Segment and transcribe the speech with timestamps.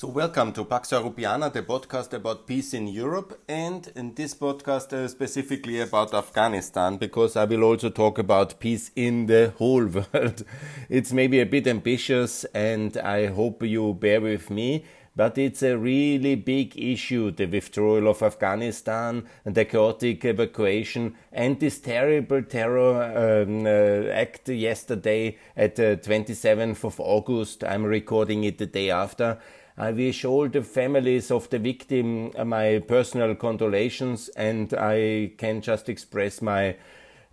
[0.00, 4.94] So, welcome to Pax Europiana, the podcast about peace in Europe, and in this podcast
[4.94, 9.84] uh, specifically about Afghanistan, because I will also talk about peace in the whole
[10.14, 10.42] world.
[10.88, 14.86] it's maybe a bit ambitious, and I hope you bear with me.
[15.16, 21.60] But it's a really big issue the withdrawal of Afghanistan, and the chaotic evacuation, and
[21.60, 27.64] this terrible terror um, uh, act yesterday at the 27th of August.
[27.64, 29.38] I'm recording it the day after
[29.80, 35.88] I wish all the families of the victim my personal condolations, and I can just
[35.88, 36.76] express my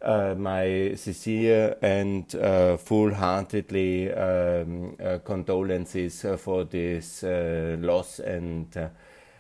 [0.02, 8.20] uh, my sincere and uh, full-heartedly um, uh, condolences for this uh, loss.
[8.20, 8.90] And uh,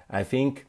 [0.09, 0.66] I think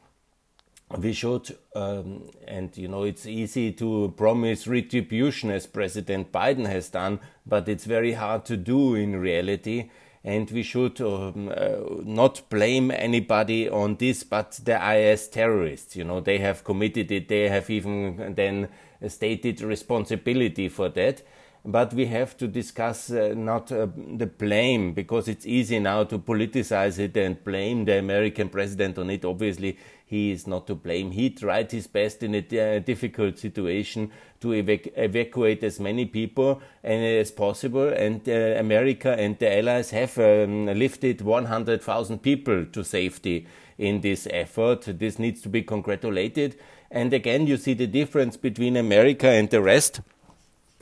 [0.97, 6.87] we should, um, and you know, it's easy to promise retribution as President Biden has
[6.87, 9.89] done, but it's very hard to do in reality
[10.23, 15.95] and we should um, uh, not blame anybody on this but the IS terrorists.
[15.95, 18.69] You know, they have committed it, they have even then
[19.07, 21.21] stated responsibility for that.
[21.65, 26.17] But we have to discuss uh, not uh, the blame because it's easy now to
[26.17, 29.25] politicize it and blame the American president on it.
[29.25, 31.11] Obviously, he is not to blame.
[31.11, 34.09] He tried his best in a uh, difficult situation
[34.41, 40.17] to evac evacuate as many people as possible, and uh, America and the allies have
[40.17, 43.45] um, lifted 100,000 people to safety
[43.77, 44.81] in this effort.
[44.87, 46.57] This needs to be congratulated.
[46.91, 50.01] And again, you see the difference between America and the rest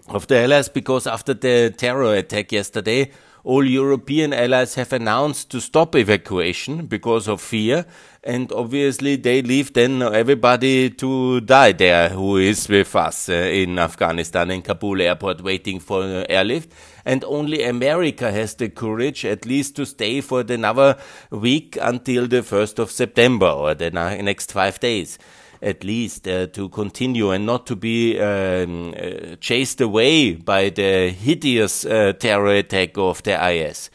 [0.08, 3.12] of the allies because after the terror attack yesterday,
[3.48, 7.86] all European allies have announced to stop evacuation because of fear,
[8.22, 13.80] and obviously they leave then everybody to die there who is with us uh, in
[13.80, 16.74] Afghanistan in Kabul airport waiting for uh, airlift.
[17.06, 20.98] And only America has the courage at least to stay for another
[21.32, 25.18] week until the 1st of September or the next five days
[25.62, 31.10] at least uh, to continue and not to be um, uh, chased away by the
[31.10, 33.90] hideous uh, terror attack of the IS.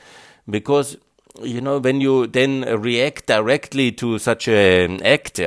[0.48, 0.96] Because,
[1.40, 5.40] you know, when you then react directly to such an act,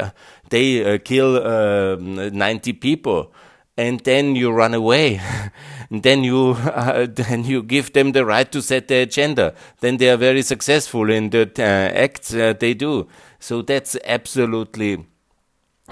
[0.50, 3.34] they uh, kill um, 90 people
[3.78, 5.22] and then you run away.
[5.92, 9.54] then you uh, then you give them the right to set the agenda.
[9.82, 13.08] Then they are very successful in the uh, acts uh, they do.
[13.40, 15.06] So that's absolutely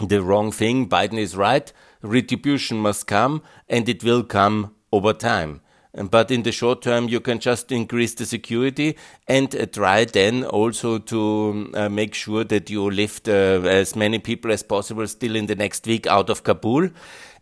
[0.01, 0.89] the wrong thing.
[0.89, 1.71] Biden is right.
[2.01, 5.61] Retribution must come, and it will come over time.
[5.95, 10.43] But in the short term, you can just increase the security and uh, try then
[10.43, 15.35] also to uh, make sure that you lift uh, as many people as possible still
[15.35, 16.89] in the next week out of Kabul.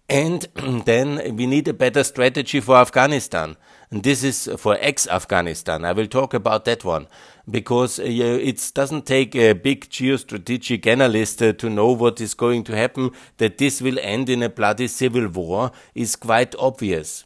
[0.10, 0.46] And
[0.86, 3.56] then we need a better strategy for Afghanistan.
[3.92, 5.84] And this is for ex Afghanistan.
[5.84, 7.08] I will talk about that one
[7.50, 12.64] because uh, it doesn't take a big geostrategic analyst uh, to know what is going
[12.64, 13.12] to happen.
[13.38, 17.26] That this will end in a bloody civil war is quite obvious.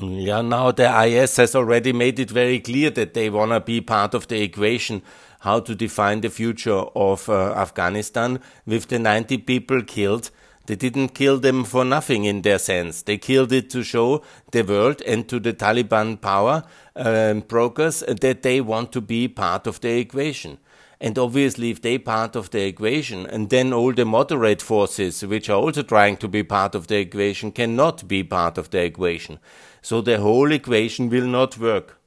[0.00, 3.80] Yeah, now the IS has already made it very clear that they want to be
[3.80, 5.02] part of the equation
[5.40, 10.30] how to define the future of uh, Afghanistan with the 90 people killed
[10.66, 13.02] they didn't kill them for nothing in their sense.
[13.02, 18.42] They killed it to show the world and to the Taliban power um, brokers that
[18.42, 20.58] they want to be part of the equation.
[20.98, 25.50] And obviously, if they part of the equation, and then all the moderate forces, which
[25.50, 29.38] are also trying to be part of the equation, cannot be part of the equation.
[29.82, 31.98] So the whole equation will not work.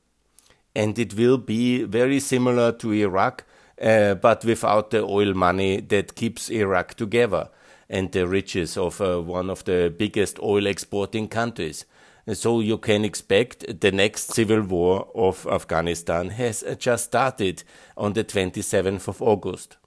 [0.75, 3.43] And it will be very similar to Iraq,
[3.79, 7.49] uh, but without the oil money that keeps Iraq together
[7.89, 11.85] and the riches of uh, one of the biggest oil exporting countries.
[12.33, 17.63] So you can expect the next civil war of Afghanistan has just started
[17.97, 19.77] on the 27th of August.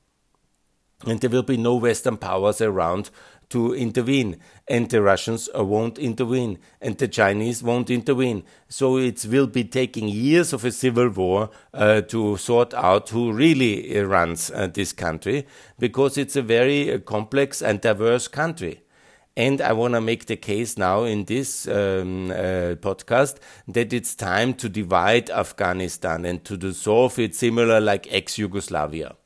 [1.07, 3.11] And there will be no Western powers around
[3.53, 4.37] to intervene,
[4.69, 8.43] and the Russians won't intervene, and the Chinese won't intervene.
[8.69, 13.33] So it will be taking years of a civil war uh, to sort out who
[13.33, 15.47] really runs uh, this country,
[15.79, 18.83] because it's a very uh, complex and diverse country.
[19.35, 23.37] And I want to make the case now in this um, uh, podcast
[23.69, 29.17] that it's time to divide Afghanistan and to dissolve it similar like ex Yugoslavia.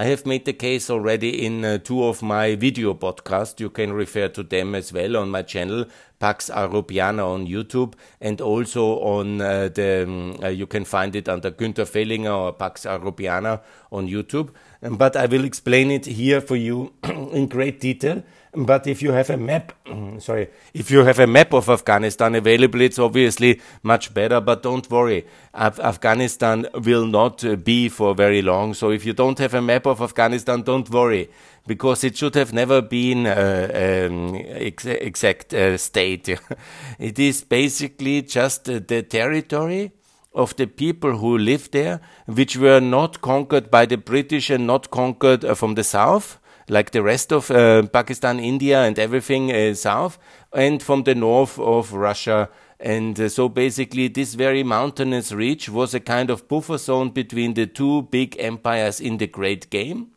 [0.00, 3.58] I have made the case already in uh, two of my video podcasts.
[3.58, 5.86] You can refer to them as well on my channel,
[6.20, 11.28] Pax Europiana on YouTube, and also on uh, the, um, uh, you can find it
[11.28, 13.60] under Günther Fehlinger or Pax Europiana
[13.90, 14.50] on YouTube.
[14.84, 18.22] Um, but I will explain it here for you in great detail
[18.54, 19.72] But if you have a map,
[20.20, 24.40] sorry, if you have a map of Afghanistan available, it's obviously much better.
[24.40, 28.74] But don't worry, Af Afghanistan will not uh, be for very long.
[28.74, 31.28] So if you don't have a map of Afghanistan, don't worry,
[31.66, 36.28] because it should have never been uh, um, ex exact uh, state.
[36.98, 39.92] it is basically just uh, the territory
[40.34, 44.90] of the people who live there, which were not conquered by the British and not
[44.90, 49.74] conquered uh, from the south like the rest of uh, Pakistan, India, and everything uh,
[49.74, 50.18] south,
[50.52, 52.48] and from the north of Russia.
[52.80, 57.54] And uh, so basically, this very mountainous ridge was a kind of buffer zone between
[57.54, 60.12] the two big empires in the Great Game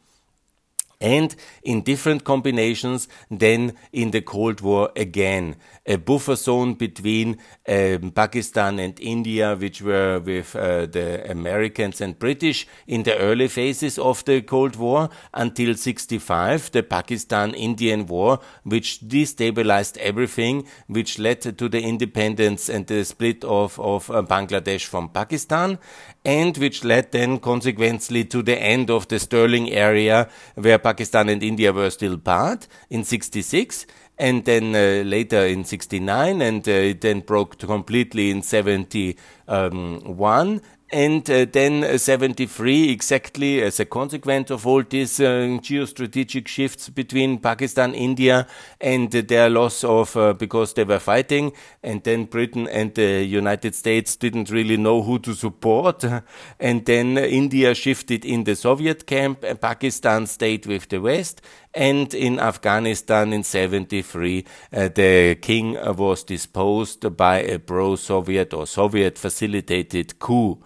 [1.01, 5.55] and in different combinations than in the Cold War again.
[5.87, 7.37] A buffer zone between
[7.67, 13.47] um, Pakistan and India, which were with uh, the Americans and British in the early
[13.47, 21.41] phases of the Cold War until 65, the Pakistan-Indian War, which destabilized everything, which led
[21.41, 25.79] to the independence and the split of, of uh, Bangladesh from Pakistan,
[26.23, 31.41] and which led then consequently to the end of the Sterling area where Pakistan and
[31.41, 33.87] India were still part in 66
[34.21, 41.29] and then uh, later in 69 and uh, it then broke completely in 71 and
[41.29, 47.39] uh, then uh, 73 exactly as a consequence of all these uh, geostrategic shifts between
[47.39, 48.47] Pakistan, India,
[48.79, 53.73] and their loss of uh, because they were fighting, and then Britain and the United
[53.73, 56.03] States didn't really know who to support,
[56.59, 61.41] and then India shifted in the Soviet camp, and Pakistan stayed with the West,
[61.73, 69.17] and in Afghanistan in 73 uh, the king was disposed by a pro-Soviet or Soviet
[69.17, 70.57] facilitated coup.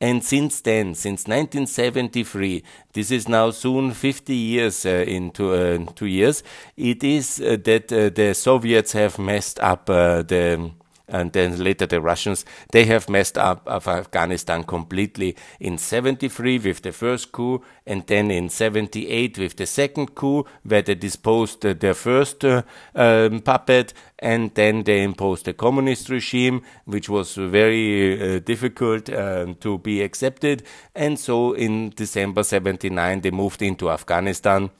[0.00, 6.06] And since then, since 1973, this is now soon 50 years uh, into uh, two
[6.06, 6.42] years,
[6.76, 10.72] it is uh, that uh, the Soviets have messed up uh, the
[11.12, 16.90] and then later the Russians, they have messed up Afghanistan completely in 73 with the
[16.90, 22.44] first coup, and then in 78 with the second coup, where they disposed their first
[22.44, 22.62] uh,
[22.94, 29.46] um, puppet, and then they imposed a communist regime, which was very uh, difficult uh,
[29.60, 30.62] to be accepted.
[30.94, 34.70] And so in December 79, they moved into Afghanistan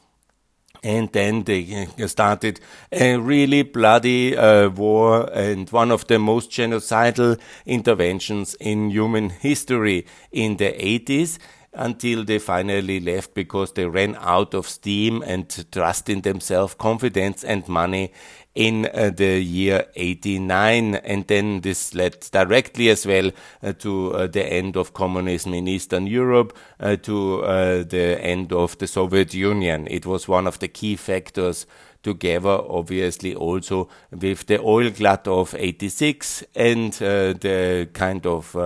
[0.83, 7.39] and then they started a really bloody uh, war and one of the most genocidal
[7.67, 11.39] interventions in human history in the 80s
[11.75, 17.43] until they finally left because they ran out of steam and trust in themselves, confidence
[17.45, 18.13] and money
[18.55, 23.31] in uh, the year 89 and then this led directly as well
[23.63, 28.53] uh, to uh, the end of communism in Eastern Europe uh, to uh, the end
[28.53, 29.87] of the Soviet Union.
[29.91, 31.67] It was one of the key factors
[32.03, 38.57] together obviously also with the oil glut of 86 and uh, the kind of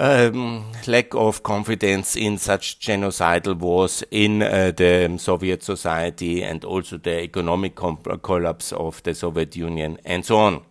[0.00, 6.96] um, lack of confidence in such genocidal wars in uh, the Soviet society and also
[6.96, 7.76] the economic
[8.22, 10.62] collapse of the Soviet Union and so on.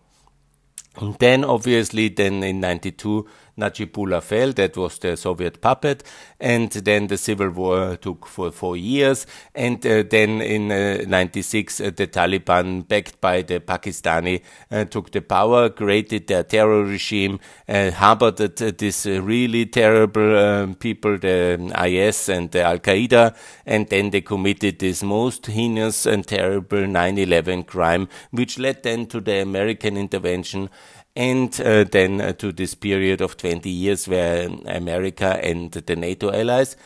[0.96, 3.28] And then obviously then in 92
[3.60, 6.02] Najibullah fell, that was the Soviet puppet,
[6.40, 11.80] and then the civil war took for four years, and uh, then in uh, 96
[11.80, 17.38] uh, the Taliban, backed by the Pakistani, uh, took the power, created their terror regime,
[17.68, 23.34] uh, harbored uh, this really terrible um, people, the IS and the Al Qaeda,
[23.66, 29.20] and then they committed this most heinous and terrible 9/11 crime, which led then to
[29.20, 30.68] the American intervention
[31.16, 36.32] and uh, then uh, to this period of 20 years where America and the NATO
[36.32, 36.76] allies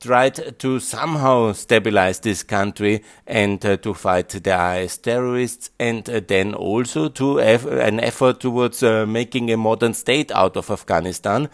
[0.00, 6.20] tried to somehow stabilize this country and uh, to fight the IS terrorists and uh,
[6.26, 11.48] then also to have an effort towards uh, making a modern state out of Afghanistan.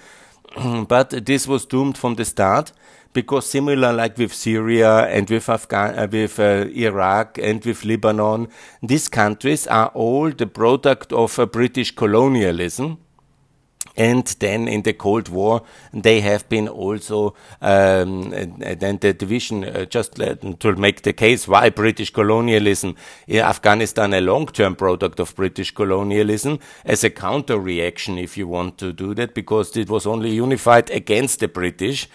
[0.88, 2.72] but this was doomed from the start
[3.12, 8.48] because similar like with Syria and with Afghan, uh, with uh, Iraq and with Lebanon,
[8.82, 12.98] these countries are all the product of a British colonialism.
[13.96, 15.62] And then in the Cold War,
[15.92, 21.70] they have been also, um, then the division, uh, just to make the case why
[21.70, 22.94] British colonialism,
[23.26, 28.78] in Afghanistan, a long-term product of British colonialism, as a counter reaction, if you want
[28.78, 32.08] to do that, because it was only unified against the British.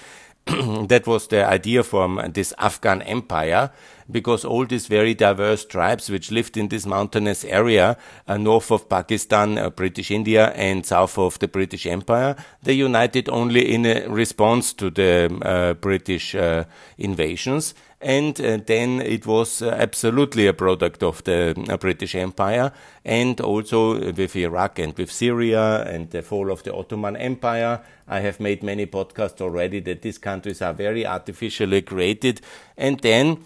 [0.87, 3.71] that was the idea from this Afghan empire,
[4.11, 7.97] because all these very diverse tribes which lived in this mountainous area
[8.27, 13.27] uh, north of Pakistan, uh, British India, and south of the British Empire, they united
[13.29, 16.65] only in response to the uh, British uh,
[16.99, 17.73] invasions.
[18.01, 22.71] And uh, then it was uh, absolutely a product of the uh, British Empire,
[23.03, 27.81] and also with Iraq and with Syria and the fall of the Ottoman Empire.
[28.07, 32.41] I have made many podcasts already that these countries are very artificially created,
[32.77, 33.39] and then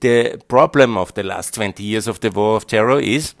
[0.00, 3.34] the problem of the last 20 years of the war of terror is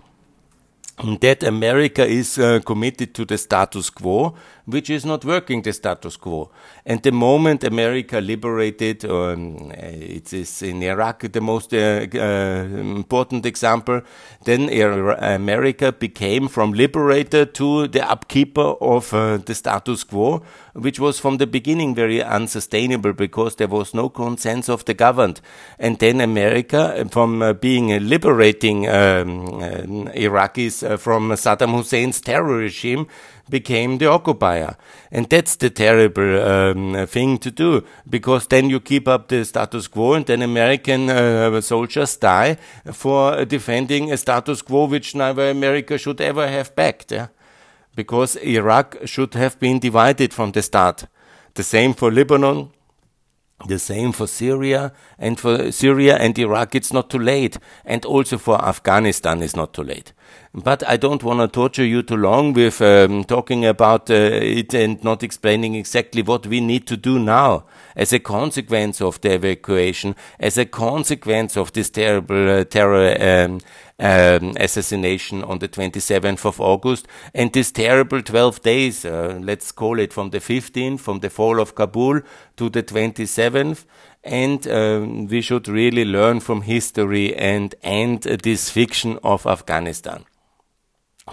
[0.96, 4.34] that America is uh, committed to the status quo,
[4.64, 6.50] which is not working the status quo.
[6.86, 12.64] And the moment America liberated, um, it is in Iraq the most uh, uh,
[12.96, 14.00] important example,
[14.44, 14.70] then
[15.18, 20.42] America became from liberator to the upkeeper of uh, the status quo,
[20.76, 25.40] which was from the beginning very unsustainable because there was no consent of the governed.
[25.78, 32.56] And then America, from uh, being a liberating um, uh, Iraqis from Saddam Hussein's terror
[32.56, 33.06] regime,
[33.48, 34.76] became the occupier.
[35.10, 39.88] And that's the terrible um, thing to do, because then you keep up the status
[39.88, 42.56] quo and then American uh, soldiers die
[42.92, 47.12] for defending a status quo which neither America should ever have backed.
[47.12, 47.28] Yeah?
[47.96, 51.06] Because Iraq should have been divided from the start.
[51.54, 52.70] The same for Lebanon,
[53.66, 57.56] the same for Syria and for Syria and Iraq, it's not too late.
[57.86, 60.12] And also for Afghanistan, it's not too late.
[60.52, 64.74] But I don't want to torture you too long with um, talking about uh, it
[64.74, 69.32] and not explaining exactly what we need to do now as a consequence of the
[69.34, 73.60] evacuation, as a consequence of this terrible uh, terror um,
[73.98, 79.98] um, assassination on the 27th of August, and this terrible 12 days, uh, let's call
[79.98, 82.20] it from the 15th, from the fall of Kabul
[82.56, 83.84] to the 27th,
[84.24, 90.24] and um, we should really learn from history and end this fiction of Afghanistan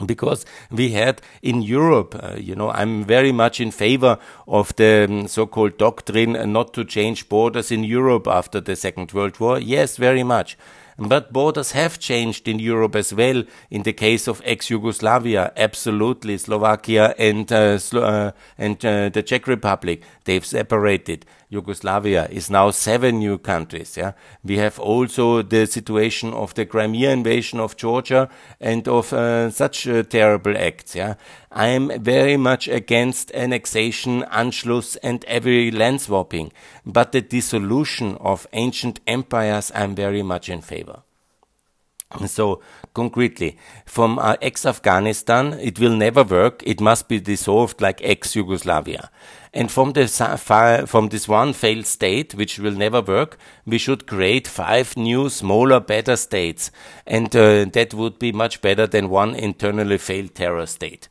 [0.06, 4.18] because we had in Europe, uh, you know, I'm very much in favor
[4.48, 9.40] of the um, so-called doctrine not to change borders in Europe after the Second World
[9.40, 9.60] War.
[9.60, 10.58] Yes, very much.
[10.98, 13.44] But borders have changed in Europe as well.
[13.70, 19.48] In the case of ex-Yugoslavia, absolutely, Slovakia and uh, Slo uh, and uh, the Czech
[19.48, 21.26] Republic, they've separated.
[21.54, 23.96] Yugoslavia is now seven new countries.
[23.96, 28.28] Yeah, we have also the situation of the Crimea invasion of Georgia
[28.60, 30.96] and of uh, such uh, terrible acts.
[30.96, 31.14] Yeah,
[31.52, 36.52] I am very much against annexation, Anschluss, and every land swapping,
[36.86, 41.04] but the dissolution of ancient empires I'm very much in favor.
[42.28, 42.62] So,
[42.94, 46.62] concretely, from uh, ex-Afghanistan, it will never work.
[46.64, 49.10] It must be dissolved like ex-Yugoslavia.
[49.56, 54.48] And from this, from this one failed state, which will never work, we should create
[54.48, 56.72] five new, smaller, better states.
[57.06, 61.08] And uh, that would be much better than one internally failed terror state.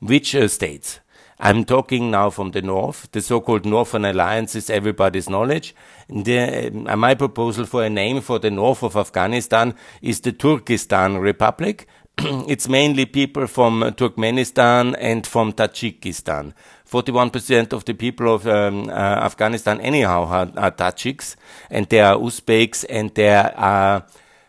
[0.00, 1.00] Which uh, states?
[1.38, 3.10] I'm talking now from the north.
[3.12, 5.74] The so-called Northern Alliance is everybody's knowledge.
[6.08, 11.16] The, uh, my proposal for a name for the north of Afghanistan is the Turkestan
[11.16, 11.86] Republic.
[12.18, 16.54] it's mainly people from Turkmenistan and from Tajikistan.
[16.90, 21.36] 41% of the people of um, uh, Afghanistan anyhow are, are Tajiks,
[21.70, 24.06] and there are Uzbeks, and there are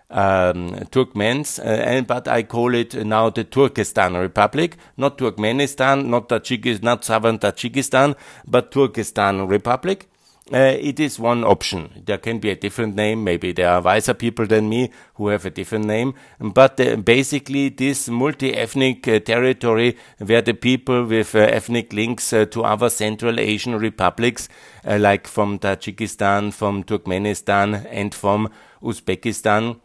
[0.10, 6.30] um, Turkmens, uh, and, but I call it now the Turkestan Republic, not Turkmenistan, not
[6.30, 8.16] Tajikistan, not southern Tajikistan,
[8.48, 10.08] but Turkestan Republic.
[10.54, 12.04] Uh, it is one option.
[12.06, 13.22] There can be a different name.
[13.26, 16.14] Maybe there are wiser people than me who have a different name.
[16.40, 22.46] But uh, basically, this multi-ethnic uh, territory where the people with uh, ethnic links uh,
[22.46, 24.48] to other Central Asian republics,
[24.86, 28.50] uh, like from Tajikistan, from Turkmenistan, and from
[28.82, 29.82] Uzbekistan,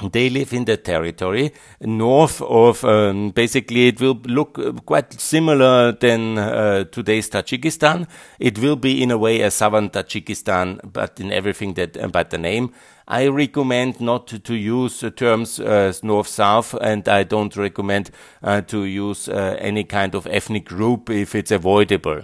[0.00, 5.92] they live in the territory north of um, basically it will look uh, quite similar
[5.92, 8.08] than uh, today's Tajikistan.
[8.38, 12.30] It will be in a way a southern Tajikistan but in everything that uh, but
[12.30, 12.72] the name.
[13.06, 15.58] I recommend not to, use uh, terms
[16.02, 18.10] north south and I don't recommend
[18.42, 22.22] uh, to use uh, any kind of ethnic group if it's avoidable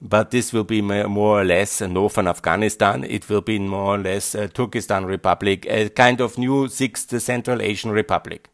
[0.00, 3.04] but this will be more or less northern Afghanistan.
[3.04, 7.62] It will be more or less a Turkestan Republic, a kind of new sixth Central
[7.62, 8.48] Asian Republic.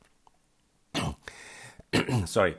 [2.27, 2.57] Sorry.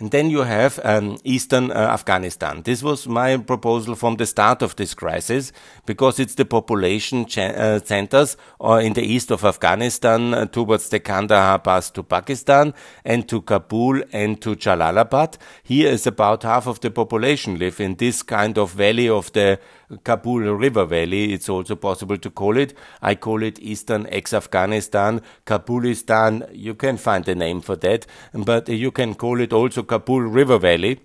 [0.00, 2.62] And then you have um, eastern uh, Afghanistan.
[2.62, 5.52] This was my proposal from the start of this crisis
[5.86, 10.98] because it's the population uh, centers uh, in the east of Afghanistan uh, towards the
[10.98, 12.74] Kandahar pass to Pakistan
[13.04, 15.36] and to Kabul and to Jalalabad.
[15.62, 19.60] Here is about half of the population live in this kind of valley of the
[20.04, 22.74] Kabul River Valley, it's also possible to call it.
[23.02, 26.48] I call it Eastern ex-Afghanistan, Kabulistan.
[26.52, 30.58] You can find a name for that, but you can call it also Kabul River
[30.58, 31.00] Valley.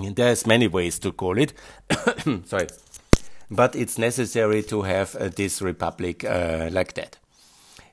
[0.00, 1.52] There's many ways to call it.
[2.46, 2.66] Sorry.
[3.50, 7.18] but it's necessary to have uh, this republic uh, like that.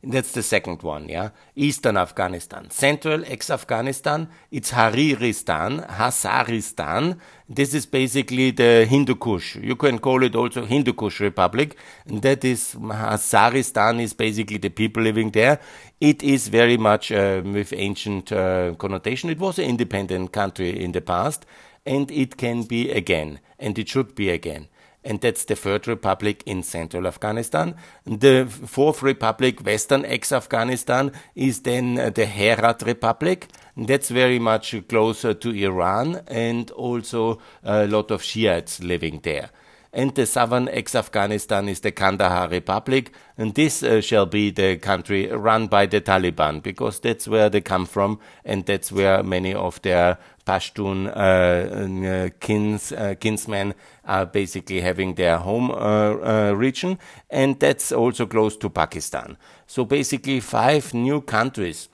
[0.05, 1.29] That's the second one, yeah.
[1.55, 2.69] Eastern Afghanistan.
[2.71, 7.17] Central ex-Afghanistan, it's Hariristan, Hazaristan.
[7.47, 9.55] This is basically the Hindu Kush.
[9.55, 11.77] You can call it also Hindu Kush Republic.
[12.05, 15.61] And that is, Hazaristan is basically the people living there.
[16.01, 19.29] It is very much uh, with ancient uh, connotation.
[19.29, 21.45] It was an independent country in the past,
[21.85, 24.67] and it can be again, and it should be again
[25.03, 27.75] and that's the Third Republic in central Afghanistan.
[28.05, 33.47] The Fourth Republic, Western ex-Afghanistan, is then uh, the Herat Republic.
[33.75, 39.49] That's very much closer to Iran and also a lot of Shiites living there
[39.93, 45.27] and the southern ex-Afghanistan is the Kandahar Republic, and this uh, shall be the country
[45.27, 49.81] run by the Taliban because that's where they come from, and that's where many of
[49.83, 53.73] their Pashtun uh, uh, kins, uh, kinsmen
[54.05, 59.37] are basically having their home uh, uh, region, and that's also close to Pakistan.
[59.67, 61.89] So basically, five new countries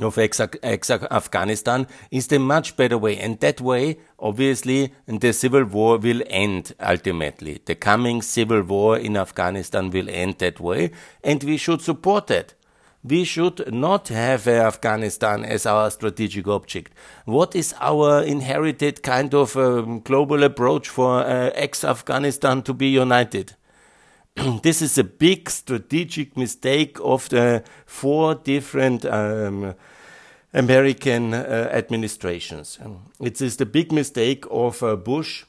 [0.00, 3.16] of ex-Afghanistan is the much better way.
[3.18, 7.60] And that way, obviously, the civil war will end ultimately.
[7.64, 10.90] The coming civil war in Afghanistan will end that way,
[11.22, 12.54] and we should support that.
[13.06, 16.94] We should not have Afghanistan as our strategic object.
[17.26, 23.56] What is our inherited kind of um, global approach for uh, ex-Afghanistan to be united?
[24.62, 29.74] this is a big strategic mistake of the four different um,
[30.54, 32.78] American uh, administrations.
[33.20, 35.44] It is the big mistake of uh, Bush.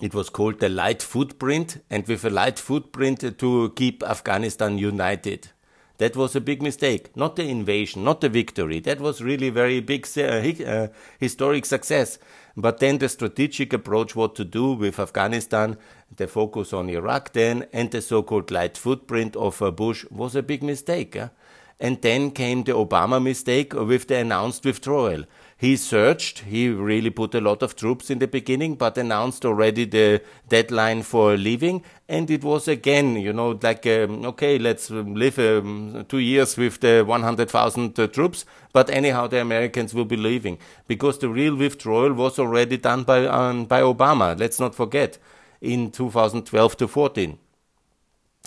[0.00, 5.50] It was called the light footprint, and with a light footprint to keep Afghanistan united.
[5.98, 7.14] That was a big mistake.
[7.16, 8.80] Not the invasion, not the victory.
[8.80, 10.88] That was really very big uh, uh,
[11.18, 12.18] historic success.
[12.56, 15.76] But then the strategic approach, what to do with Afghanistan,
[16.16, 20.42] the focus on Iraq then, and the so-called light footprint of uh, Bush was a
[20.42, 21.16] big mistake.
[21.80, 25.24] And then came the Obama mistake with the announced withdrawal.
[25.60, 29.84] He searched, he really put a lot of troops in the beginning, but announced already
[29.84, 31.82] the deadline for leaving.
[32.08, 36.78] And it was again, you know, like, um, okay, let's live um, two years with
[36.78, 42.12] the 100,000 uh, troops, but anyhow, the Americans will be leaving because the real withdrawal
[42.12, 44.38] was already done by, um, by Obama.
[44.38, 45.18] Let's not forget
[45.60, 47.36] in 2012 to 14.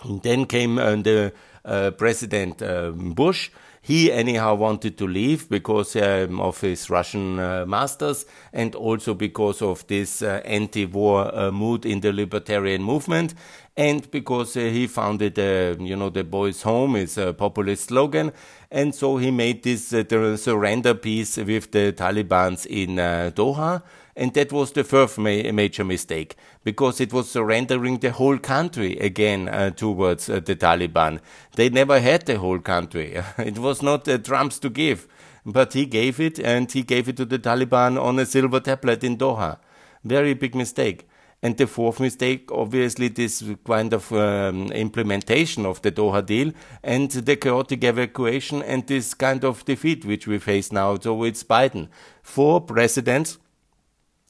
[0.06, 1.34] And then came uh, the
[1.66, 3.50] uh, President uh, Bush.
[3.84, 9.62] He anyhow wanted to leave because um, of his Russian uh, masters and also because
[9.64, 13.34] of this uh, anti-war uh, mood in the libertarian movement
[13.76, 18.34] and because he founded, you know, the boys' home is a populist slogan,
[18.70, 23.82] and so he made this the surrender peace with the Taliban's in Doha
[24.22, 28.96] and that was the first ma major mistake, because it was surrendering the whole country
[29.00, 31.20] again uh, towards uh, the Taliban.
[31.56, 33.20] They never had the whole country.
[33.40, 35.08] it was not uh, Trump's to give,
[35.44, 39.04] but he gave it, and he gave it to the Taliban on a silver tablet
[39.04, 39.58] in Doha.
[40.04, 41.08] Very big mistake.
[41.42, 46.52] And the fourth mistake, obviously, this kind of um, implementation of the Doha deal
[46.84, 51.00] and the chaotic evacuation and this kind of defeat which we face now.
[51.00, 51.88] So it's Biden.
[52.22, 53.40] Four presidents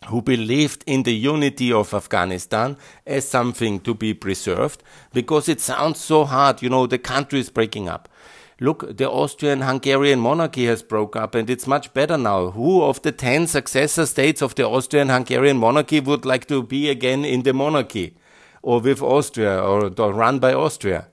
[0.08, 4.82] who believed in the unity of Afghanistan as something to be preserved
[5.14, 6.62] because it sounds so hard.
[6.62, 8.10] You know, the country is breaking up.
[8.60, 12.52] Look, the Austrian Hungarian monarchy has broke up and it's much better now.
[12.52, 16.90] Who of the 10 successor states of the Austrian Hungarian monarchy would like to be
[16.90, 18.16] again in the monarchy
[18.62, 21.08] or with Austria or, or run by Austria?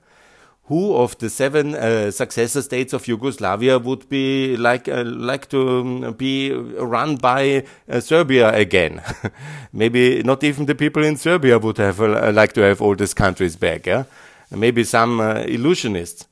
[0.69, 5.79] Who of the seven uh, successor states of Yugoslavia would be like uh, like to
[5.79, 9.01] um, be run by uh, Serbia again?
[9.73, 13.15] Maybe not even the people in Serbia would have uh, like to have all these
[13.15, 13.87] countries back.
[13.87, 14.03] Yeah?
[14.51, 16.27] Maybe some uh, illusionists.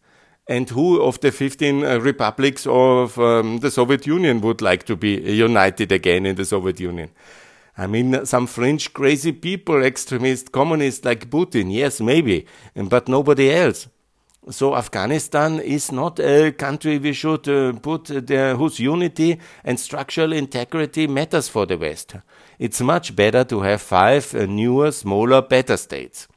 [0.47, 4.95] And who of the 15 uh, republics of um, the Soviet Union would like to
[4.95, 7.09] be united again in the Soviet Union?
[7.75, 12.45] I mean, some fringe crazy people, extremist communists like Putin, yes, maybe,
[12.75, 13.87] but nobody else.
[14.49, 20.31] So Afghanistan is not a country we should uh, put there whose unity and structural
[20.31, 22.15] integrity matters for the West.
[22.57, 26.27] It's much better to have five uh, newer, smaller, better states.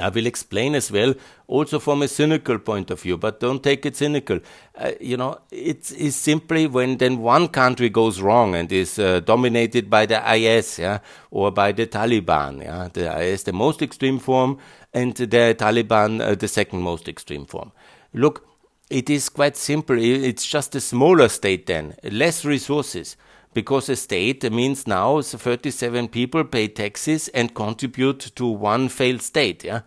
[0.00, 1.14] I will explain as well,
[1.46, 4.40] also from a cynical point of view, but don't take it cynical.
[4.74, 9.20] Uh, you know, it is simply when then one country goes wrong and is uh,
[9.20, 10.98] dominated by the IS, yeah,
[11.30, 14.58] or by the Taliban, yeah, the IS, the most extreme form,
[14.92, 17.72] and the Taliban, uh, the second most extreme form.
[18.12, 18.46] Look,
[18.90, 19.98] it is quite simple.
[19.98, 23.16] It's just a smaller state then, less resources,
[23.56, 29.64] because a state means now 37 people pay taxes and contribute to one failed state.
[29.64, 29.80] Yeah?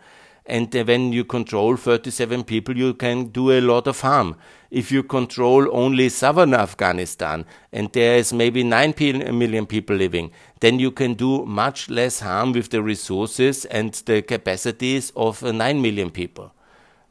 [0.48, 4.38] And uh, when you control 37 people, you can do a lot of harm.
[4.72, 8.96] If you control only southern Afghanistan and there is maybe 9
[9.38, 14.24] million people living, then you can do much less harm with the resources and the
[14.24, 16.52] capacities of uh, 9 million people.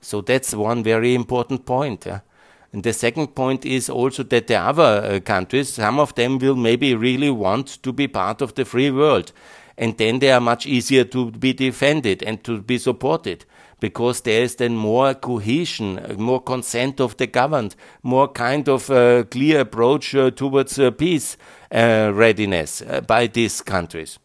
[0.00, 2.04] So that's one very important point.
[2.04, 2.18] Yeah?
[2.72, 6.56] And the second point is also that the other uh, countries, some of them will
[6.56, 9.32] maybe really want to be part of the free world.
[9.78, 13.44] And then they are much easier to be defended and to be supported
[13.80, 19.22] because there is then more cohesion, more consent of the governed, more kind of uh,
[19.24, 21.36] clear approach uh, towards uh, peace
[21.70, 24.18] uh, readiness uh, by these countries.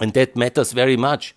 [0.00, 1.34] And that matters very much.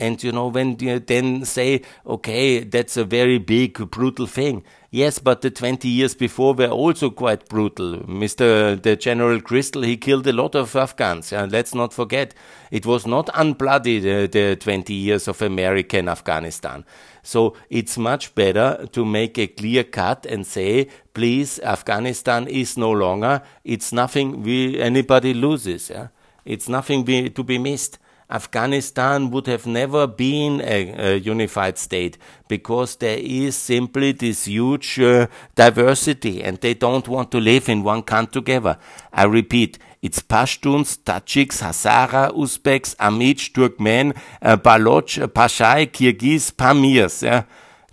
[0.00, 4.64] And you know, when you then say, okay, that's a very big, brutal thing.
[4.90, 7.98] Yes, but the 20 years before were also quite brutal.
[8.00, 8.80] Mr.
[8.80, 11.32] the General Crystal, he killed a lot of Afghans.
[11.32, 12.34] And let's not forget,
[12.72, 16.84] it was not unbloody, the, the 20 years of American Afghanistan.
[17.22, 22.90] So it's much better to make a clear cut and say, please, Afghanistan is no
[22.90, 25.90] longer, it's nothing we, anybody loses.
[25.90, 26.08] Yeah?
[26.44, 27.98] It's nothing be, to be missed.
[28.34, 32.18] Afghanistan would have never been a, a, unified state
[32.48, 37.84] because there is simply this huge uh, diversity and they don't want to live in
[37.84, 38.76] one country together.
[39.12, 47.22] I repeat, it's Pashtuns, Tajiks, Hazara, Uzbeks, Aimaq, Turkmen, uh, Baloch, Pashai, Kyrgyz, Pamirs.
[47.22, 47.44] Yeah?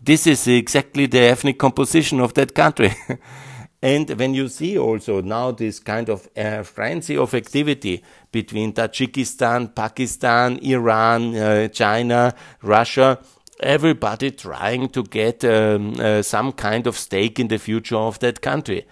[0.02, 2.92] This is exactly the ethnic composition of that country.
[3.82, 9.74] And when you see also now this kind of uh, frenzy of activity between Tajikistan,
[9.74, 13.17] Pakistan, Iran, uh, China, Russia,
[13.60, 18.41] everybody trying to get um, uh, some kind of stake in the future of that
[18.41, 18.86] country.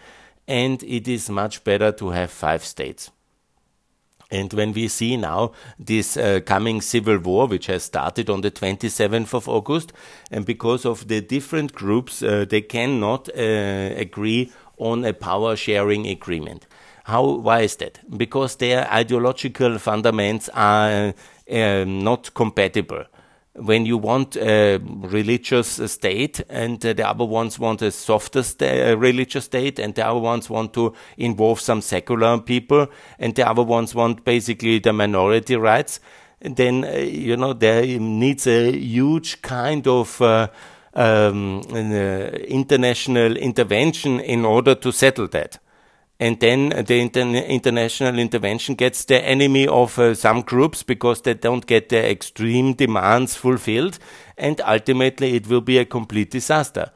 [0.48, 3.12] And it is much better to have five states.
[4.32, 8.52] And when we see now this uh, coming civil war, which has started on the
[8.52, 9.92] 27th of August,
[10.30, 13.42] and because of the different groups, uh, they cannot uh,
[13.98, 16.66] agree on a power sharing agreement.
[17.04, 17.24] How?
[17.26, 18.00] Why is that?
[18.18, 21.14] Because their ideological fundaments are
[21.52, 23.06] uh, not compatible.
[23.56, 28.44] When you want a religious state, and the other ones want a softer
[28.96, 32.88] religious state, and the other ones want to involve some secular people,
[33.18, 36.00] and the other ones want basically the minority rights,
[36.42, 40.48] then uh, you know there needs a huge kind of uh,
[40.94, 45.60] um, uh, international intervention in order to settle that.
[46.20, 51.34] And then the inter- international intervention gets the enemy of uh, some groups because they
[51.34, 54.00] don't get their extreme demands fulfilled.
[54.38, 56.92] And ultimately, it will be a complete disaster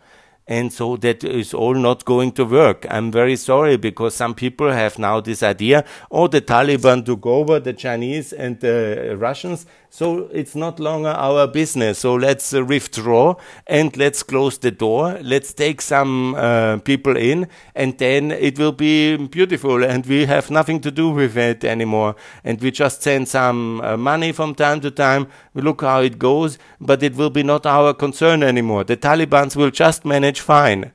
[0.47, 2.85] and so that is all not going to work.
[2.89, 7.59] I'm very sorry because some people have now this idea, oh, the Taliban took over
[7.59, 11.99] the Chinese and the Russians, so it's not longer our business.
[11.99, 13.35] So let's uh, withdraw
[13.67, 15.19] and let's close the door.
[15.21, 20.49] Let's take some uh, people in, and then it will be beautiful, and we have
[20.49, 22.15] nothing to do with it anymore.
[22.43, 25.27] And we just send some uh, money from time to time.
[25.53, 28.83] We look how it goes, but it will be not our concern anymore.
[28.83, 30.91] The Taliban's will just manage manage fine.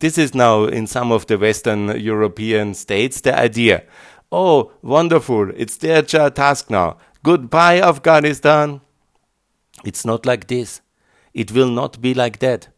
[0.00, 3.82] This is now in some of the Western European states the idea.
[4.30, 6.96] Oh, wonderful, it's their task now.
[7.22, 8.80] Goodbye, Afghanistan.
[9.84, 10.82] It's not like this.
[11.32, 12.68] It will not be like that.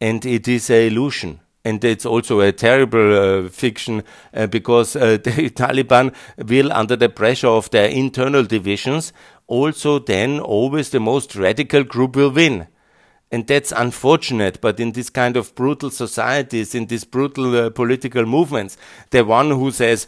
[0.00, 1.40] And it is an illusion.
[1.64, 4.02] And it's also a terrible uh, fiction
[4.34, 9.12] uh, because uh, the Taliban will, under the pressure of their internal divisions,
[9.48, 12.68] also then always the most radical group will win
[13.32, 18.24] and that's unfortunate but in this kind of brutal societies in these brutal uh, political
[18.24, 18.76] movements
[19.10, 20.06] the one who says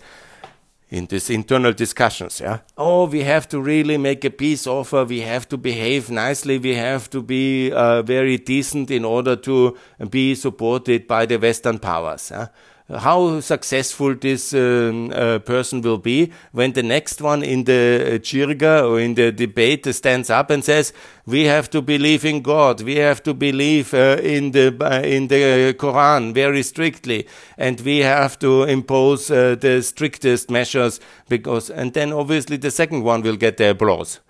[0.90, 5.20] in these internal discussions yeah oh we have to really make a peace offer we
[5.20, 9.76] have to behave nicely we have to be uh, very decent in order to
[10.10, 12.48] be supported by the western powers yeah?
[12.88, 18.88] How successful this um, uh, person will be when the next one in the jirga
[18.88, 20.94] or in the debate stands up and says,
[21.26, 22.80] "We have to believe in God.
[22.80, 27.26] We have to believe uh, in the uh, in the Quran very strictly,
[27.58, 30.98] and we have to impose uh, the strictest measures."
[31.28, 34.20] Because, and then obviously the second one will get the applause.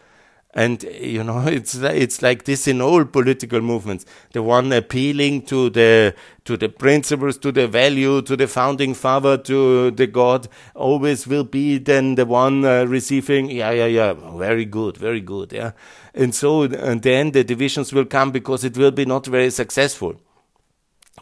[0.58, 4.04] And you know, it's it's like this in all political movements.
[4.32, 6.14] The one appealing to the
[6.46, 11.44] to the principles, to the value, to the founding father, to the God, always will
[11.44, 13.50] be then the one uh, receiving.
[13.50, 14.12] Yeah, yeah, yeah.
[14.36, 15.52] Very good, very good.
[15.52, 15.72] Yeah,
[16.12, 20.20] and so and then the divisions will come because it will be not very successful.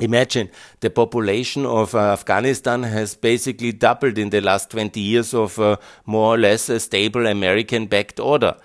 [0.01, 5.59] Imagine the population of uh, Afghanistan has basically doubled in the last 20 years of
[5.59, 8.57] uh, more or less a stable American backed order.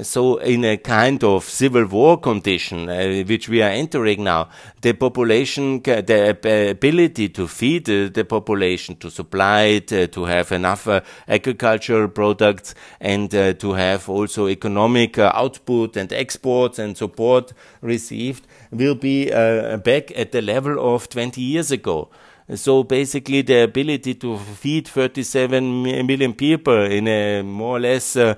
[0.00, 4.48] So, in a kind of civil war condition, uh, which we are entering now,
[4.80, 10.50] the population, the ability to feed uh, the population, to supply it, uh, to have
[10.50, 16.96] enough uh, agricultural products, and uh, to have also economic uh, output and exports and
[16.96, 17.52] support
[17.82, 22.08] received, will be back at the level of 20 years ago.
[22.54, 28.34] So basically, the ability to feed 37 million people in a more or less uh,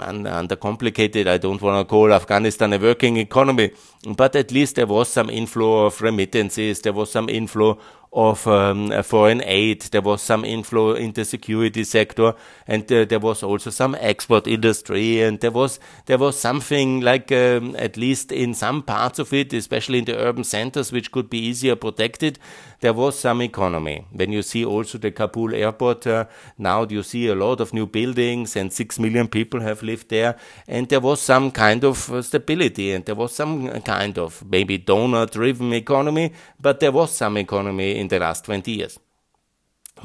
[0.00, 1.26] under complicated.
[1.26, 3.72] I don't want to call Afghanistan a working economy,
[4.16, 7.78] but at least there was some inflow of remittances, there was some inflow
[8.12, 12.34] of um, foreign aid, there was some inflow in the security sector,
[12.66, 17.32] and uh, there was also some export industry, and there was there was something like
[17.32, 21.30] um, at least in some parts of it, especially in the urban centers, which could
[21.30, 22.38] be easier protected
[22.82, 24.04] there was some economy.
[24.10, 26.24] When you see also the Kabul airport, uh,
[26.58, 30.36] now you see a lot of new buildings and six million people have lived there.
[30.66, 34.78] And there was some kind of uh, stability and there was some kind of maybe
[34.78, 38.98] donor driven economy, but there was some economy in the last 20 years.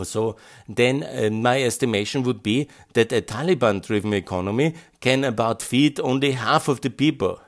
[0.03, 0.37] So
[0.69, 6.31] then uh, my estimation would be that a Taliban driven economy can about feed only
[6.31, 7.41] half of the people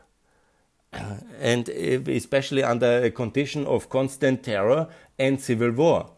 [1.39, 6.09] and especially under a condition of constant terror and civil war,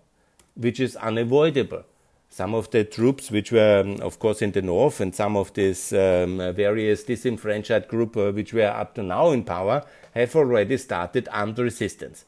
[0.56, 1.84] which is unavoidable.
[2.30, 5.54] Some of the troops, which were, um, of course, in the north, and some of
[5.54, 9.84] these um, various disenfranchised groups, uh, which were up to now in power,
[10.16, 12.24] have already started armed resistance.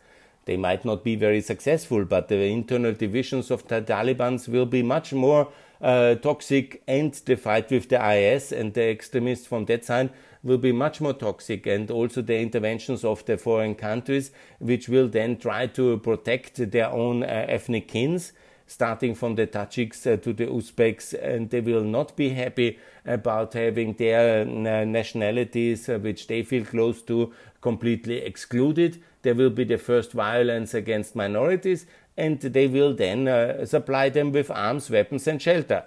[0.46, 4.84] They might not be very successful, but the internal divisions of the Taliban will be
[4.84, 5.50] much more
[5.82, 10.10] uh, toxic, and the fight with the IS and the extremists from that side
[10.44, 15.08] will be much more toxic and also the interventions of the foreign countries which will
[15.08, 18.34] then try to protect their own uh, ethnic kins
[18.66, 23.54] starting from the Tajiks uh, to the Uzbeks, and they will not be happy about
[23.54, 29.02] having their uh, nationalities, uh, which they feel close to, completely excluded.
[29.24, 34.32] There will be the first violence against minorities, and they will then uh, supply them
[34.32, 35.84] with arms, weapons, and shelter.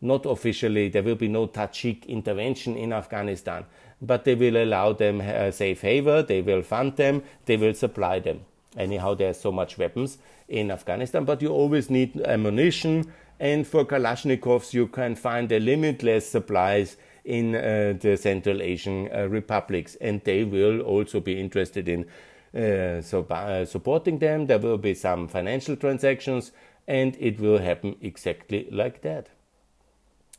[0.00, 3.64] Not officially, there will be no Tajik intervention in Afghanistan
[4.06, 8.18] but they will allow them a safe haven, they will fund them, they will supply
[8.18, 8.40] them.
[8.76, 10.18] Anyhow, there's so much weapons
[10.48, 16.28] in Afghanistan, but you always need ammunition, and for Kalashnikovs, you can find a limitless
[16.28, 22.04] supplies in uh, the Central Asian uh, republics, and they will also be interested in
[22.04, 22.08] uh,
[22.54, 24.46] so, uh, supporting them.
[24.46, 26.52] There will be some financial transactions,
[26.86, 29.28] and it will happen exactly like that.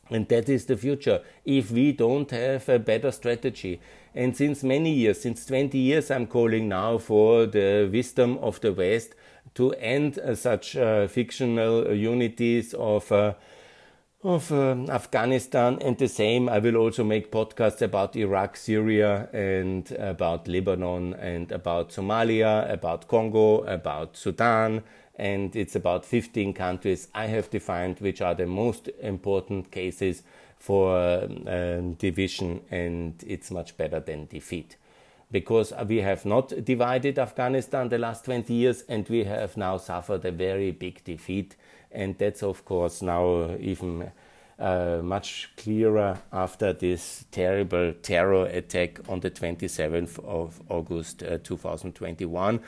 [0.08, 3.80] And that is the future if we don't have a better strategy.
[4.14, 8.72] And since many years, since 20 years, I'm calling now for the wisdom of the
[8.72, 9.14] West
[9.54, 13.10] to end uh, such uh, fictional unities of.
[13.12, 13.34] Uh,
[14.22, 16.48] of um, Afghanistan and the same.
[16.48, 23.08] I will also make podcasts about Iraq, Syria, and about Lebanon, and about Somalia, about
[23.08, 24.82] Congo, about Sudan,
[25.16, 30.22] and it's about 15 countries I have defined which are the most important cases
[30.58, 34.76] for uh, division, and it's much better than defeat.
[35.30, 40.24] Because we have not divided Afghanistan the last 20 years, and we have now suffered
[40.24, 41.56] a very big defeat,
[41.96, 44.12] and that's of course now even
[44.58, 52.60] uh, much clearer after this terrible terror attack on the 27th of August uh, 2021.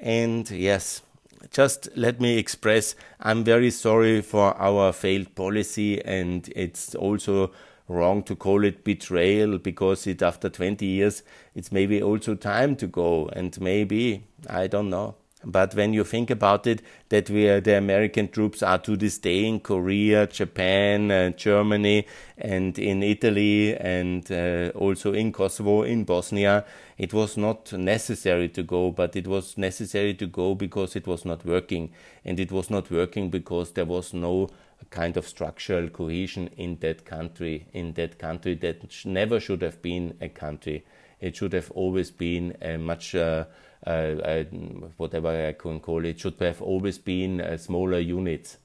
[0.00, 1.02] And yes,
[1.50, 7.52] just let me express I'm very sorry for our failed policy, and it's also
[7.88, 11.22] wrong to call it betrayal because it after 20 years
[11.54, 15.14] it's maybe also time to go and maybe I don't know
[15.48, 19.16] but when you think about it, that we are, the American troops are to this
[19.16, 22.06] day in Korea, Japan, uh, Germany,
[22.36, 26.66] and in Italy, and uh, also in Kosovo, in Bosnia,
[26.98, 31.24] it was not necessary to go, but it was necessary to go because it was
[31.24, 31.92] not working.
[32.26, 34.50] And it was not working because there was no
[34.90, 40.14] kind of structural cohesion in that country, in that country that never should have been
[40.20, 40.84] a country.
[41.20, 43.44] It should have always been a much uh,
[43.86, 44.44] uh, uh,
[44.96, 48.58] whatever I can call it, should have always been uh, smaller units.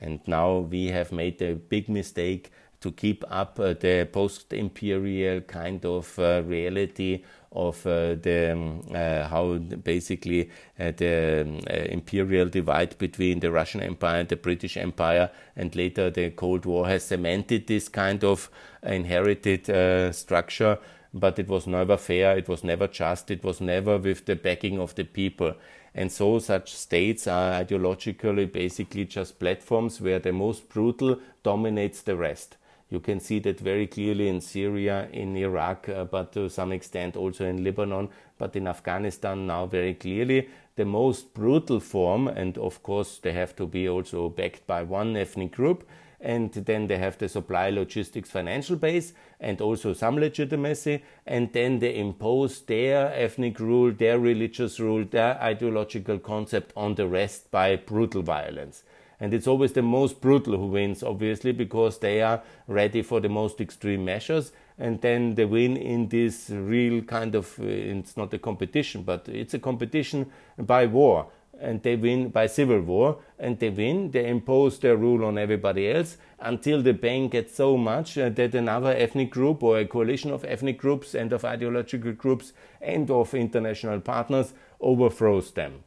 [0.00, 5.40] And now we have made a big mistake to keep up uh, the post imperial
[5.40, 11.58] kind of uh, reality of uh, the um, how basically the um,
[11.90, 16.86] imperial divide between the Russian Empire and the British Empire and later the Cold War
[16.86, 18.50] has cemented this kind of
[18.82, 20.78] inherited structure
[21.12, 24.78] but it was never fair, it was never just, it was never with the backing
[24.78, 25.54] of the people.
[25.94, 32.16] And so such states are ideologically basically just platforms where the most brutal dominates the
[32.16, 32.56] rest.
[32.90, 37.16] You can see that very clearly in Syria, in Iraq, uh, but to some extent
[37.16, 40.48] also in Lebanon, but in Afghanistan now very clearly.
[40.76, 45.16] The most brutal form, and of course they have to be also backed by one
[45.16, 45.86] ethnic group,
[46.20, 51.78] and then they have the supply logistics financial base and also some legitimacy and then
[51.78, 57.76] they impose their ethnic rule their religious rule their ideological concept on the rest by
[57.76, 58.82] brutal violence
[59.20, 63.28] and it's always the most brutal who wins, obviously, because they are ready for the
[63.28, 64.52] most extreme measures.
[64.78, 69.28] And then they win in this real kind of, uh, it's not a competition, but
[69.28, 71.26] it's a competition by war.
[71.60, 73.18] And they win by civil war.
[73.38, 77.76] And they win, they impose their rule on everybody else until the pain gets so
[77.76, 82.12] much uh, that another ethnic group or a coalition of ethnic groups and of ideological
[82.12, 85.84] groups and of international partners overthrows them.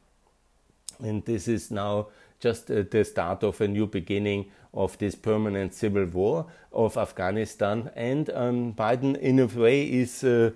[1.00, 2.08] And this is now
[2.40, 7.92] just uh, the start of a new beginning of this permanent civil war of Afghanistan.
[7.96, 10.52] And um, Biden, in a way, is uh,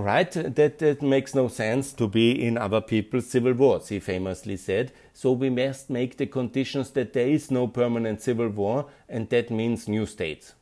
[0.00, 4.56] right that it makes no sense to be in other people's civil wars, he famously
[4.56, 4.92] said.
[5.12, 9.50] So we must make the conditions that there is no permanent civil war, and that
[9.50, 10.54] means new states.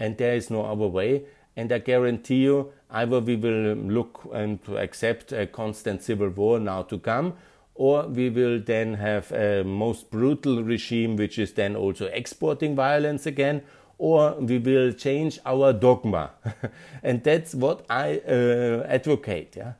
[0.00, 1.24] And there is no other way.
[1.56, 6.82] And I guarantee you, either we will look and accept a constant civil war now
[6.82, 7.34] to come,
[7.74, 13.26] or we will then have a most brutal regime which is then also exporting violence
[13.26, 13.62] again
[13.98, 16.30] or we will change our dogma.
[17.02, 19.72] And that's what i uh, advocate yeah.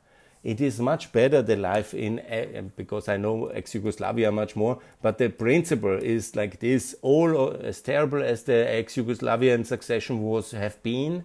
[0.43, 5.17] It is much better the life in uh, because i know ex-yugoslavia much more but
[5.17, 6.95] the principle is like this.
[7.01, 11.23] All as terrible as the ex-yugoslavian succession wars have been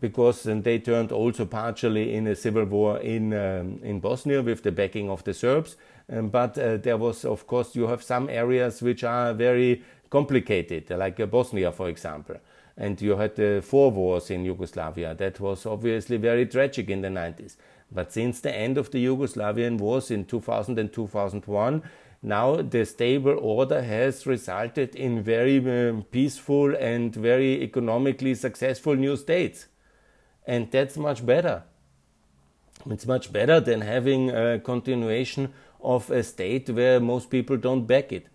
[0.00, 4.72] because they turned also partially in a civil war in um, in Bosnia with the
[4.72, 5.76] backing of the Serbs.
[6.10, 10.90] Um, but uh, there was, of course, you have some areas which are very complicated,
[10.90, 12.36] like uh, Bosnia, for example.
[12.76, 15.14] And you had the four wars in Yugoslavia.
[15.14, 17.56] That was obviously very tragic in the 90s.
[17.90, 21.82] But since the end of the Yugoslavian wars in 2000 and 2001,
[22.22, 29.16] now the stable order has resulted in very um, peaceful and very economically successful new
[29.16, 29.66] states
[30.48, 31.62] and that's much better.
[32.88, 38.12] It's much better than having a continuation of a state where most people don't back
[38.12, 38.26] it.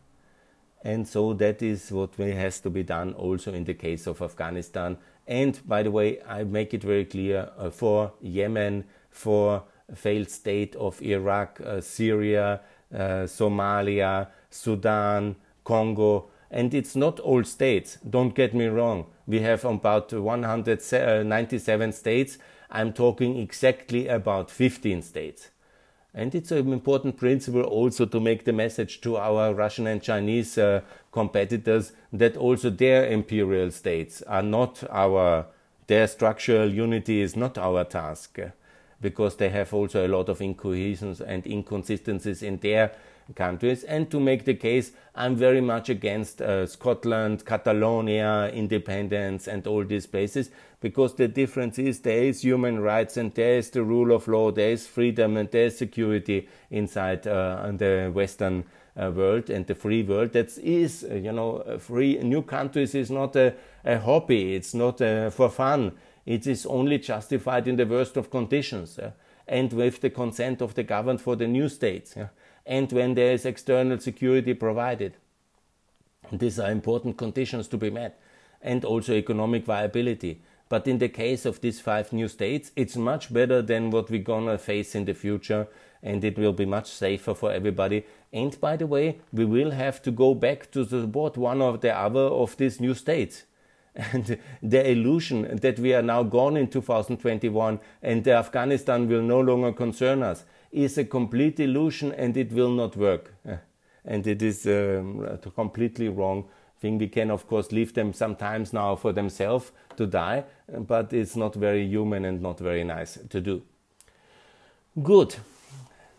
[0.83, 4.97] And so that is what has to be done also in the case of Afghanistan.
[5.25, 9.63] And by the way, I make it very clear uh, for Yemen, for
[9.95, 12.59] failed state of Iraq, uh, Syria,
[12.93, 17.97] uh, Somalia, Sudan, Congo, and it's not all states.
[18.07, 19.07] Don't get me wrong.
[19.25, 22.37] We have about 197 states.
[22.69, 25.49] I'm talking exactly about 15 states.
[26.15, 30.57] And it's an important principle also to make the message to our Russian and Chinese
[30.57, 35.47] uh, competitors that also their imperial states are not our,
[35.87, 38.39] their structural unity is not our task
[39.01, 42.91] because they have also a lot of incohesions and inconsistencies in their
[43.35, 43.83] countries.
[43.83, 49.83] And to make the case I'm very much against uh, Scotland, Catalonia, independence, and all
[49.83, 50.51] these places
[50.83, 54.51] because the difference is there is human rights and there is the rule of law,
[54.51, 58.65] there is freedom and there is security inside uh, the Western
[58.95, 60.33] uh, world and the free world.
[60.33, 65.01] That is, uh, you know, free new countries is not a, a hobby, it's not
[65.01, 65.93] uh, for fun.
[66.25, 68.99] It is only justified in the worst of conditions
[69.47, 72.13] and with the consent of the government for the new states.
[72.15, 72.27] Yeah
[72.65, 75.17] and when there is external security provided.
[76.31, 78.19] These are important conditions to be met,
[78.61, 80.41] and also economic viability.
[80.73, 84.23] But in the case of these five new states, it's much better than what we're
[84.23, 85.67] gonna face in the future,
[86.01, 88.05] and it will be much safer for everybody.
[88.31, 91.95] And by the way, we will have to go back to support one or the
[91.95, 93.43] other of these new states.
[94.13, 99.73] And the illusion that we are now gone in 2021 and Afghanistan will no longer
[99.73, 103.31] concern us is a complete illusion and it will not work.
[104.05, 106.45] And it is um, completely wrong
[106.83, 106.99] thing.
[106.99, 111.55] We can, of course, leave them sometimes now for themselves to die, but it's not
[111.55, 113.63] very human and not very nice to do.
[115.01, 115.35] Good.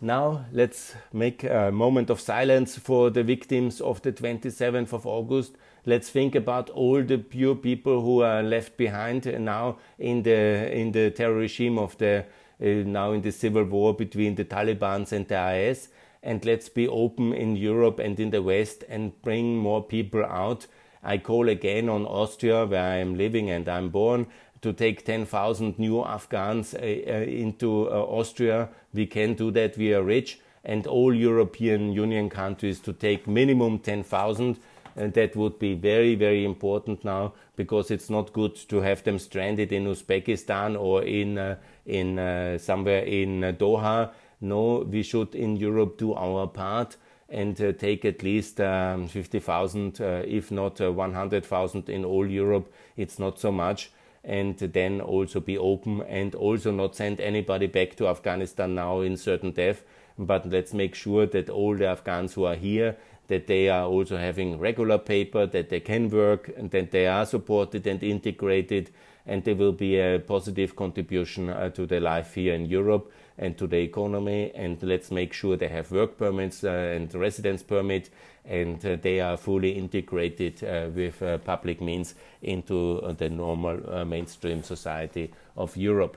[0.01, 5.57] Now let's make a moment of silence for the victims of the 27th of August.
[5.87, 10.93] Let's think about all the pure people who are left behind now in the in
[10.93, 12.25] the terror regime of the
[12.61, 15.89] uh, now in the civil war between the Taliban and the IS.
[16.25, 20.67] And let's be open in Europe and in the West and bring more people out.
[21.03, 24.27] I call again on Austria, where I am living and I'm born,
[24.63, 28.71] to take 10,000 new Afghans uh, uh, into uh, Austria.
[28.93, 29.77] We can do that.
[29.77, 30.41] We are rich.
[30.65, 34.59] and all European Union countries to take minimum 10,000
[34.97, 39.19] and that would be very very important now because it's not good to have them
[39.19, 44.11] stranded in Uzbekistan or in uh, in uh, somewhere in uh, Doha
[44.41, 46.97] no we should in Europe do our part
[47.29, 52.73] and uh, take at least um, 50,000 uh, if not uh, 100,000 in all Europe.
[52.97, 53.91] It's not so much.
[54.23, 59.17] And then also be open and also not send anybody back to Afghanistan now in
[59.17, 59.83] certain death.
[60.19, 62.97] But let's make sure that all the Afghans who are here
[63.29, 67.25] that they are also having regular paper, that they can work, and that they are
[67.25, 68.91] supported and integrated,
[69.27, 73.57] and they will be a positive contribution uh, to their life here in Europe and
[73.59, 74.53] to the economy.
[74.55, 78.11] And let's make sure they have work permits uh, and residence permit,
[78.45, 85.33] and uh, they are fully integrated uh, with public means into the normal mainstream society
[85.57, 86.17] of Europe.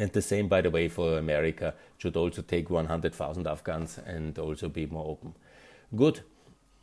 [0.00, 4.68] And the same, by the way, for America should also take 100,000 Afghans and also
[4.68, 5.34] be more open.
[5.94, 6.20] Good.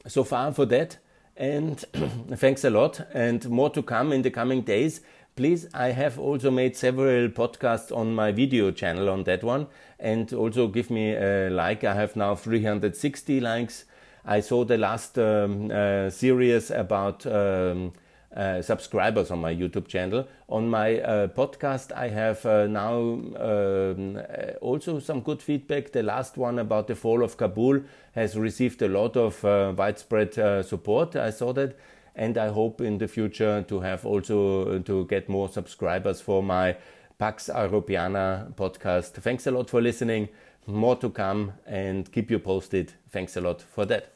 [0.07, 0.97] So far for that.
[1.35, 1.79] And
[2.35, 3.01] thanks a lot.
[3.13, 5.01] And more to come in the coming days.
[5.37, 9.67] Please, I have also made several podcasts on my video channel on that one.
[9.99, 11.83] And also give me a like.
[11.83, 13.85] I have now 360 likes.
[14.25, 17.25] I saw the last um, uh, series about.
[17.27, 17.93] Um,
[18.35, 20.27] uh, subscribers on my YouTube channel.
[20.49, 25.91] On my uh, podcast, I have uh, now um, uh, also some good feedback.
[25.91, 27.81] The last one about the fall of Kabul
[28.11, 30.33] has received a lot of uh, widespread
[30.65, 31.15] support.
[31.15, 31.77] I saw that,
[32.17, 36.43] and I hope in the future to have also uh, to get more subscribers for
[36.43, 36.75] my
[37.19, 39.13] Pax Europiana podcast.
[39.13, 40.29] Thanks a lot for listening.
[40.65, 42.93] More to come, and keep you posted.
[43.09, 44.11] Thanks a lot for that.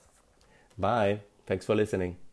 [0.78, 1.22] Bye.
[1.45, 2.30] Thanks for listening.